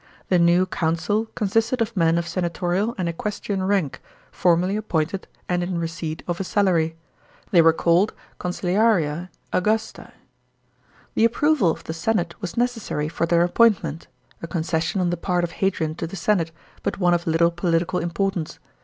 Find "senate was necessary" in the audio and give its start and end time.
11.93-13.09